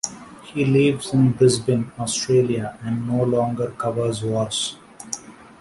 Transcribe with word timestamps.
He 0.45 0.65
lives 0.65 1.13
in 1.13 1.33
Brisbane, 1.33 1.91
Australia 1.99 2.75
and 2.81 3.07
no 3.07 3.23
longer 3.23 3.69
covers 3.77 4.23
wars. 4.23 4.75